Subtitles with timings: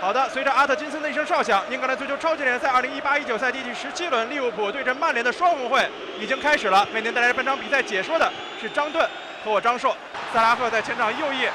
[0.00, 5.90] 好的，随着阿特金森的一声哨响，英格兰足球超级联赛2018-19赛季第十七轮，利物浦对阵曼联的双红会
[6.20, 6.86] 已经开始了。
[6.94, 8.30] 为您带来本场比赛解说的
[8.60, 9.04] 是张盾
[9.44, 9.96] 和我张硕。
[10.32, 11.48] 萨拉赫在前场右翼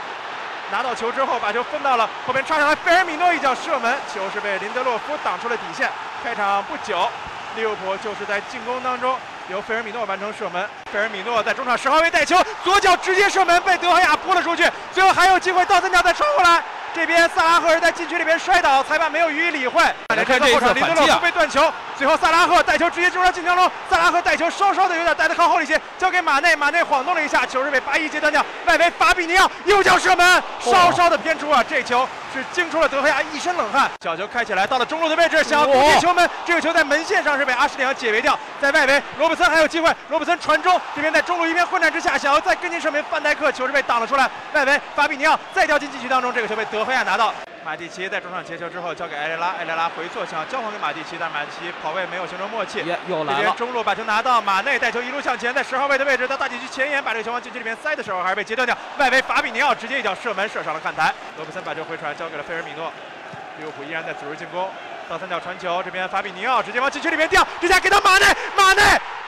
[0.73, 5.89] 拿到球之后，把球分到了后边插上来，费尔米诺一脚射门，球是被林德洛夫挡出了底线。
[6.21, 7.07] 开场不久，
[7.55, 9.17] 利物浦就是在进攻当中
[9.47, 10.67] 由费尔米诺完成射门。
[10.91, 14.69] 费尔米诺在中场十号位带球，左脚直接射门，被德赫亚扑了出去。
[14.91, 16.62] 最后还有机会，倒三角再传过来。
[16.94, 19.84] 这边萨拉赫是在禁区里边摔倒，裁判没有予以理会。
[20.16, 23.72] 来看这一次林德洛夫被断球，最后萨拉赫带球直接进入了进球中。
[23.90, 28.45] 萨拉赫带球稍稍的有点带的靠后了一些，交给马内，马内晃动了一下，球是被巴伊截断掉。
[28.66, 32.08] 外围法比尼奥右脚射门，稍稍的偏出啊，这球
[32.40, 33.90] 是惊出了德赫亚一身冷汗。
[34.02, 38.38] 小球开起来，到了中路的位置，想要攻进球门，这个球在门线上是被阿什利杨解围掉。
[38.60, 44.30] 在外围，罗伯森还有机会，罗伯森传中，这边在中路一片混战之下，想要再跟进射门，范戴克球是被挡了出来。
[44.54, 47.34] 外围法比尼奥再掉进禁区当中，这个球被德赫亚拿到。
[47.66, 52.84] 马蒂奇在中场截球之后交给埃雷拉，埃雷拉回错想要交还给马蒂奇，但马蒂奇跑位没有形成默契。
[53.07, 53.55] 又来了。
[53.57, 58.77] 中路把球拿到，马内带球一路向前，在十号位的位置到大禁区前沿，把这个球往禁区里面塞的时候，还是被截断掉。
[58.98, 61.13] 外围法比尼奥直接一脚射门，射上了看台。
[61.38, 62.91] 罗布森把球回传交给了费尔米诺，
[63.57, 64.69] 利物浦依然在组织进攻，
[65.07, 68.25] 倒三角传球，这边法比尼奥直接往禁区里面掉，直接给到马内，
[68.57, 68.81] 马内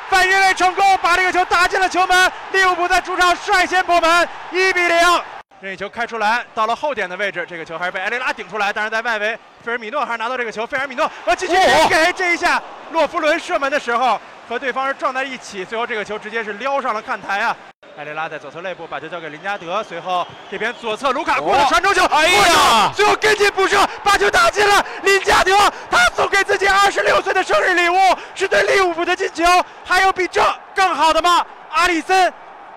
[0.09, 2.31] 反越位成功，把这个球打进了球门。
[2.51, 5.34] 利物浦在主场率先破门，一比零。
[5.65, 10.63] 任意球开出来，到了后点的位置，这个球还是被埃雷拉顶出来，但是在外围，费尔米诺还是拿到这个球。
[10.63, 11.55] 费尔米诺往禁区
[11.89, 17.57] 给这一下，洛夫伦射门的时候和对方是撞在一起，最后这个球直接是撩上了看台啊！
[17.97, 24.85] 埃雷拉在左侧肋部把球交给林加德，随后这边左侧卢卡库的传中球，哎呀，最后跟进补射，把球打进了。
[25.01, 25.51] 林加德
[25.89, 27.97] 他送给自己二十六岁的生日礼物
[28.35, 29.43] 是对利物浦的进球，
[29.83, 30.43] 还有比这
[30.75, 31.43] 更好的吗？
[31.71, 32.31] 阿里森。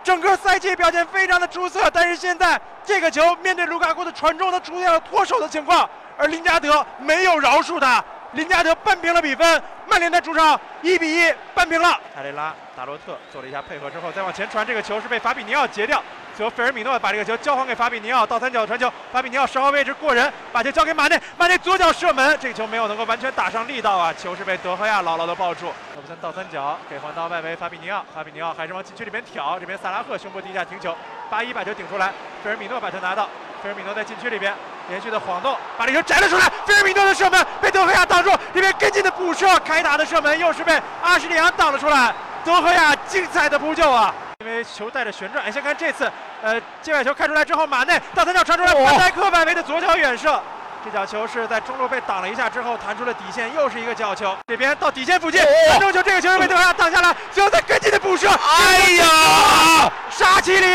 [0.04, 2.58] 整个赛季表现非常的出色，但是现在
[2.88, 5.86] 这个球面对卢卡库的传中，他出现了脱手的情况，
[6.16, 11.98] 而林加德没有饶恕他，林加德扳平了比分，曼联在主场一比一扳平了。
[12.14, 16.02] 埃雷拉、达洛特做了一下配合之后，再往前传，这个球是被法比尼奥截掉。
[16.36, 25.72] 最后费尔米诺把这个球交还给法比尼奥，倒三角传球，法比尼奥十号位置过人，把球交给马内， 马内左脚射门，这个球没有能够完全打上力道啊，球是被德赫亚牢牢的抱住。
[25.94, 30.94] 罗布森倒三角给还到外围法比尼奥，法比尼奥还是往禁区里面挑，这边萨拉赫胸部低下停球，
[31.30, 32.12] 巴伊把球顶出来，
[32.44, 33.24] 费尔米诺把球拿到，
[33.62, 34.54] 费尔米诺在禁区里边
[34.88, 42.12] 连续的晃动，把这球摘了出来，菲尔米诺的射门被德赫亚挡住，这边跟进的补射，开打的射门又是被阿什利昂挡了出来，
[42.44, 44.12] 德赫亚精彩的扑救啊！
[44.40, 46.10] 因为球带着旋转，先看这次，
[46.42, 50.40] 呃，界外球开出来之后，马内倒三角传出来，范戴克外围的左脚远射，
[50.84, 54.34] 这脚球是在中路被挡了一下之后弹出了底线，又是一个角球。
[54.46, 60.66] 这边到底线附近传中球，这个球是被德赫亚挡下来，最后再跟进的补射，哎呀，沙奇里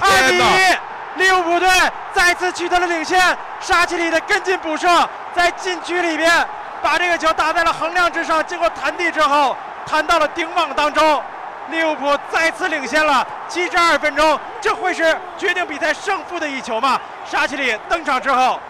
[0.00, 1.65] 二比一，利物浦队
[2.12, 3.36] 再次取得了领先。
[3.60, 4.88] 沙奇里的跟进补射，
[5.34, 6.46] 在禁区里边
[6.82, 11.22] 把这个球打在了横梁之上，经过弹地之后弹到了顶网当中。
[11.68, 17.00] 利物浦再次领先了七十二分钟，这会是决定比赛胜负的一球吗？
[17.28, 18.60] 沙奇里登场之后，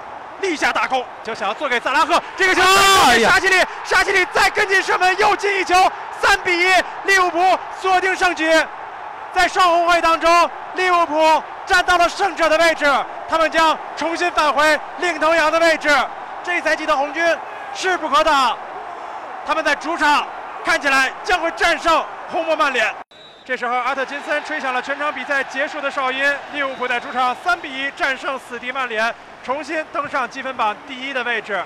[0.41, 5.75] 立下大功，就想要做给萨拉赫这个球，沙奇里，沙奇里再跟进射门，又进一球，
[6.23, 6.73] 三比一，
[7.05, 8.51] 利物浦锁定胜局。
[9.35, 12.87] 在双红会当中，利物浦站到了胜者的位置，
[13.29, 15.91] 他们将重新返回领头羊的位置。
[16.43, 17.23] 这赛季的红军
[17.75, 18.57] 势不可挡，
[19.45, 20.27] 他们在主场
[20.65, 22.03] 看起来将会战胜。
[22.29, 22.93] 红魔曼联，
[23.45, 31.63] 这时候阿特金森吹响了全场比赛结束的哨音，利物浦在主场三比一战胜死敌曼联，重新登上积分榜第一的位置。